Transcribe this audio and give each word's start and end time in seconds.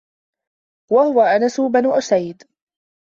وَهُوَ 0.91 1.21
أَنَسُ 1.21 1.61
بْنُ 1.61 1.85
أُسَيْدٍ 1.91 2.43